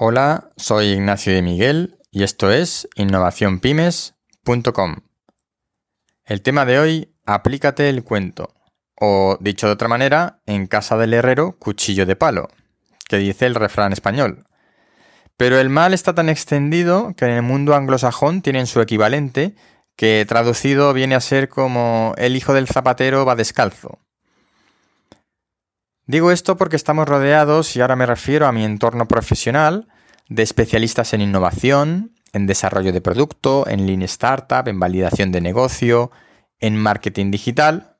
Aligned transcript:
Hola, 0.00 0.50
soy 0.56 0.90
Ignacio 0.90 1.32
de 1.32 1.42
Miguel 1.42 1.98
y 2.12 2.22
esto 2.22 2.52
es 2.52 2.88
innovacionpymes.com. 2.94 4.96
El 6.24 6.42
tema 6.42 6.64
de 6.64 6.78
hoy, 6.78 7.16
aplícate 7.26 7.88
el 7.88 8.04
cuento. 8.04 8.54
O, 8.94 9.38
dicho 9.40 9.66
de 9.66 9.72
otra 9.72 9.88
manera, 9.88 10.40
en 10.46 10.68
casa 10.68 10.96
del 10.98 11.14
herrero, 11.14 11.56
cuchillo 11.58 12.06
de 12.06 12.14
palo, 12.14 12.48
que 13.08 13.16
dice 13.16 13.46
el 13.46 13.56
refrán 13.56 13.92
español. 13.92 14.44
Pero 15.36 15.58
el 15.58 15.68
mal 15.68 15.92
está 15.92 16.14
tan 16.14 16.28
extendido 16.28 17.12
que 17.16 17.24
en 17.24 17.32
el 17.32 17.42
mundo 17.42 17.74
anglosajón 17.74 18.40
tienen 18.40 18.68
su 18.68 18.80
equivalente, 18.80 19.56
que 19.96 20.24
traducido 20.28 20.92
viene 20.92 21.16
a 21.16 21.20
ser 21.20 21.48
como 21.48 22.14
el 22.18 22.36
hijo 22.36 22.54
del 22.54 22.68
zapatero 22.68 23.24
va 23.24 23.34
descalzo. 23.34 23.98
Digo 26.08 26.32
esto 26.32 26.56
porque 26.56 26.76
estamos 26.76 27.06
rodeados, 27.06 27.76
y 27.76 27.82
ahora 27.82 27.94
me 27.94 28.06
refiero 28.06 28.46
a 28.46 28.52
mi 28.52 28.64
entorno 28.64 29.06
profesional, 29.06 29.88
de 30.30 30.42
especialistas 30.42 31.12
en 31.12 31.20
innovación, 31.20 32.12
en 32.32 32.46
desarrollo 32.46 32.94
de 32.94 33.02
producto, 33.02 33.68
en 33.68 33.86
Lean 33.86 34.00
Startup, 34.00 34.66
en 34.66 34.80
validación 34.80 35.32
de 35.32 35.42
negocio, 35.42 36.10
en 36.60 36.78
marketing 36.78 37.30
digital. 37.30 37.98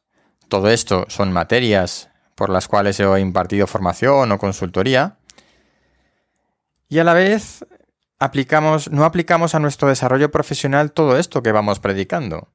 Todo 0.49 0.71
esto 0.71 1.05
son 1.09 1.35
materias 1.35 2.09
por 2.35 2.49
las 2.49 2.67
cuales 2.67 2.99
he 2.99 3.21
impartido 3.21 3.67
formación 3.67 4.33
o 4.33 4.39
consultoría. 4.39 5.19
Y 6.89 7.01
a 7.01 7.05
la 7.05 7.13
vez 7.13 7.67
no 8.91 9.05
aplicamos 9.05 9.55
a 9.55 9.59
nuestro 9.59 9.89
desarrollo 9.89 10.31
profesional 10.31 10.93
todo 10.93 11.19
esto 11.19 11.43
que 11.43 11.53
vamos 11.53 11.79
predicando. 11.79 12.49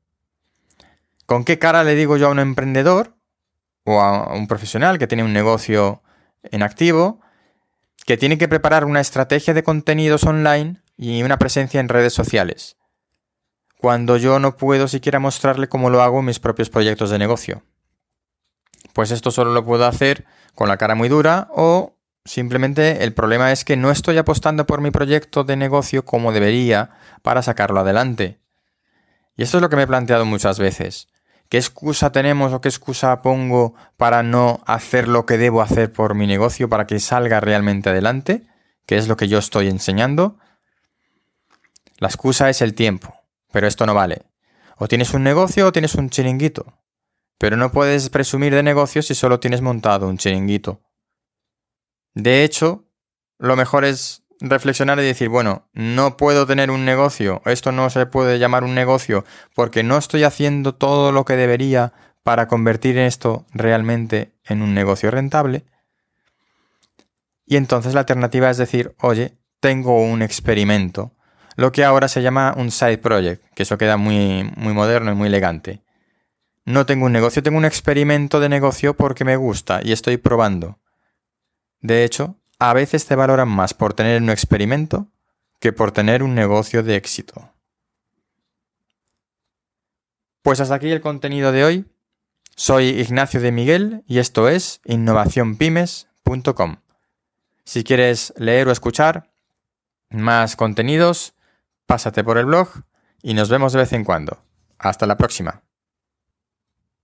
¿Con 1.27 1.43
qué 1.43 1.59
cara 1.59 1.83
le 1.83 1.93
digo 1.93 2.17
yo 2.17 2.29
a 2.29 2.31
un 2.31 2.39
emprendor 2.39 3.13
o 3.83 4.01
a 4.01 4.33
un 4.33 4.47
profesional 4.47 4.97
que 4.97 5.07
tiene 5.07 5.23
un 5.23 5.33
negocio 5.33 6.01
en 6.43 6.63
activo, 6.63 7.19
que 8.05 8.17
tiene 8.17 8.37
que 8.37 8.47
preparar 8.47 8.85
una 8.85 9.01
estrategia 9.01 9.53
de 9.53 9.63
contenidos 9.63 10.23
online 10.23 10.81
y 10.97 11.23
una 11.23 11.37
presencia 11.37 11.79
en 11.79 11.89
redes 11.89 12.13
sociales, 12.13 12.77
cuando 13.77 14.17
yo 14.17 14.39
no 14.39 14.57
puedo 14.57 14.87
siquiera 14.87 15.19
mostrarle 15.19 15.67
cómo 15.67 15.89
lo 15.89 16.01
hago 16.01 16.19
en 16.19 16.25
mis 16.25 16.39
propios 16.39 16.69
proyectos 16.69 17.09
de 17.09 17.19
negocio. 17.19 17.63
Pues 18.93 19.11
esto 19.11 19.31
solo 19.31 19.53
lo 19.53 19.65
puedo 19.65 19.85
hacer 19.85 20.25
con 20.53 20.67
la 20.67 20.77
cara 20.77 20.95
muy 20.95 21.09
dura 21.09 21.47
o 21.51 21.97
simplemente 22.25 23.03
el 23.03 23.13
problema 23.13 23.51
es 23.51 23.65
que 23.65 23.75
no 23.75 23.91
estoy 23.91 24.17
apostando 24.17 24.65
por 24.65 24.81
mi 24.81 24.91
proyecto 24.91 25.43
de 25.43 25.57
negocio 25.57 26.05
como 26.05 26.31
debería 26.31 26.91
para 27.21 27.41
sacarlo 27.41 27.79
adelante. 27.79 28.39
Y 29.35 29.43
esto 29.43 29.57
es 29.57 29.61
lo 29.61 29.69
que 29.69 29.75
me 29.75 29.83
he 29.83 29.87
planteado 29.87 30.25
muchas 30.25 30.59
veces. 30.59 31.07
¿Qué 31.49 31.57
excusa 31.57 32.11
tenemos 32.11 32.51
o 32.53 32.61
qué 32.61 32.69
excusa 32.69 33.21
pongo 33.21 33.75
para 33.97 34.23
no 34.23 34.61
hacer 34.65 35.07
lo 35.07 35.25
que 35.25 35.37
debo 35.37 35.61
hacer 35.61 35.91
por 35.91 36.15
mi 36.15 36.25
negocio 36.25 36.69
para 36.69 36.87
que 36.87 36.99
salga 36.99 37.39
realmente 37.39 37.89
adelante? 37.89 38.47
¿Qué 38.85 38.97
es 38.97 39.07
lo 39.07 39.17
que 39.17 39.27
yo 39.27 39.37
estoy 39.37 39.67
enseñando? 39.67 40.37
La 41.97 42.07
excusa 42.07 42.49
es 42.49 42.61
el 42.61 42.73
tiempo, 42.73 43.13
pero 43.51 43.67
esto 43.67 43.85
no 43.85 43.93
vale. 43.93 44.23
O 44.77 44.87
tienes 44.87 45.13
un 45.13 45.23
negocio 45.23 45.67
o 45.67 45.71
tienes 45.71 45.95
un 45.95 46.09
chiringuito. 46.09 46.65
Pero 47.37 47.55
no 47.55 47.71
puedes 47.71 48.09
presumir 48.09 48.53
de 48.53 48.63
negocio 48.63 49.01
si 49.01 49.15
solo 49.15 49.39
tienes 49.39 49.61
montado 49.61 50.07
un 50.07 50.17
chiringuito. 50.17 50.81
De 52.13 52.43
hecho, 52.43 52.85
lo 53.37 53.55
mejor 53.55 53.85
es 53.85 54.22
reflexionar 54.49 54.99
y 54.99 55.03
decir, 55.03 55.29
bueno, 55.29 55.69
no 55.73 56.17
puedo 56.17 56.45
tener 56.45 56.69
un 56.69 56.83
negocio, 56.85 57.41
esto 57.45 57.71
no 57.71 57.89
se 57.89 58.05
puede 58.05 58.39
llamar 58.39 58.63
un 58.63 58.75
negocio 58.75 59.25
porque 59.55 59.83
no 59.83 59.97
estoy 59.97 60.23
haciendo 60.23 60.75
todo 60.75 61.11
lo 61.11 61.23
que 61.23 61.37
debería 61.37 61.93
para 62.23 62.47
convertir 62.47 62.97
esto 62.97 63.45
realmente 63.53 64.33
en 64.45 64.61
un 64.61 64.73
negocio 64.73 65.11
rentable. 65.11 65.65
Y 67.45 67.55
entonces 67.55 67.93
la 67.93 68.01
alternativa 68.01 68.49
es 68.49 68.57
decir, 68.57 68.95
oye, 68.99 69.37
tengo 69.59 70.03
un 70.03 70.21
experimento, 70.21 71.13
lo 71.55 71.71
que 71.71 71.85
ahora 71.85 72.07
se 72.07 72.21
llama 72.21 72.53
un 72.57 72.71
side 72.71 72.97
project, 72.97 73.43
que 73.55 73.63
eso 73.63 73.77
queda 73.77 73.95
muy, 73.95 74.51
muy 74.57 74.73
moderno 74.73 75.11
y 75.11 75.15
muy 75.15 75.27
elegante. 75.27 75.81
No 76.65 76.85
tengo 76.85 77.05
un 77.05 77.11
negocio, 77.11 77.43
tengo 77.43 77.57
un 77.57 77.65
experimento 77.65 78.39
de 78.39 78.49
negocio 78.49 78.93
porque 78.93 79.25
me 79.25 79.35
gusta 79.35 79.81
y 79.83 79.91
estoy 79.91 80.17
probando. 80.17 80.79
De 81.79 82.03
hecho, 82.05 82.37
a 82.59 82.73
veces 82.73 83.05
te 83.05 83.15
valoran 83.15 83.49
más 83.49 83.73
por 83.73 83.93
tener 83.93 84.21
un 84.21 84.29
experimento 84.29 85.07
que 85.59 85.73
por 85.73 85.91
tener 85.91 86.23
un 86.23 86.35
negocio 86.35 86.83
de 86.83 86.95
éxito. 86.95 87.51
Pues 90.41 90.59
hasta 90.59 90.75
aquí 90.75 90.91
el 90.91 91.01
contenido 91.01 91.51
de 91.51 91.63
hoy. 91.63 91.85
Soy 92.55 92.89
Ignacio 92.89 93.39
de 93.39 93.51
Miguel 93.51 94.03
y 94.07 94.19
esto 94.19 94.49
es 94.49 94.81
innovacionpymes.com. 94.85 96.75
Si 97.65 97.83
quieres 97.83 98.33
leer 98.37 98.67
o 98.67 98.71
escuchar 98.71 99.31
más 100.09 100.55
contenidos, 100.55 101.33
pásate 101.85 102.23
por 102.23 102.37
el 102.37 102.45
blog 102.45 102.69
y 103.21 103.33
nos 103.33 103.49
vemos 103.49 103.73
de 103.73 103.79
vez 103.79 103.93
en 103.93 104.03
cuando. 104.03 104.37
Hasta 104.77 105.07
la 105.07 105.17
próxima. 105.17 105.62